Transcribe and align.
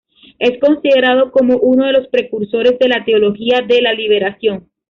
Es 0.39 0.59
considerado 0.59 1.31
como 1.31 1.57
uno 1.57 1.85
de 1.85 1.91
los 1.93 2.07
precursores 2.07 2.79
de 2.79 2.87
la 2.87 3.05
Teología 3.05 3.61
de 3.61 3.83
la 3.83 3.93
Liberación. 3.93 4.67